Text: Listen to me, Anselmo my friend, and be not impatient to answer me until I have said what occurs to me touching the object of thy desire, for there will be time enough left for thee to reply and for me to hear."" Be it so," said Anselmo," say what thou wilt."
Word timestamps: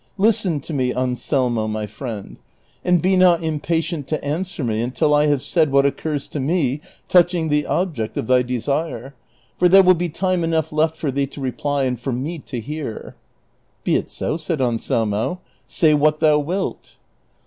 Listen 0.17 0.59
to 0.61 0.73
me, 0.73 0.91
Anselmo 0.91 1.67
my 1.67 1.85
friend, 1.85 2.37
and 2.83 3.03
be 3.03 3.15
not 3.15 3.43
impatient 3.43 4.07
to 4.07 4.23
answer 4.25 4.63
me 4.63 4.81
until 4.81 5.13
I 5.13 5.27
have 5.27 5.43
said 5.43 5.71
what 5.71 5.85
occurs 5.85 6.27
to 6.29 6.39
me 6.39 6.81
touching 7.07 7.49
the 7.49 7.67
object 7.67 8.17
of 8.17 8.25
thy 8.25 8.41
desire, 8.41 9.13
for 9.59 9.69
there 9.69 9.83
will 9.83 9.93
be 9.93 10.09
time 10.09 10.43
enough 10.43 10.71
left 10.71 10.97
for 10.97 11.11
thee 11.11 11.27
to 11.27 11.39
reply 11.39 11.83
and 11.83 11.99
for 11.99 12.11
me 12.11 12.39
to 12.39 12.59
hear."" 12.59 13.15
Be 13.83 13.95
it 13.95 14.09
so," 14.09 14.37
said 14.37 14.59
Anselmo," 14.59 15.39
say 15.67 15.93
what 15.93 16.19
thou 16.19 16.39
wilt." 16.39 16.95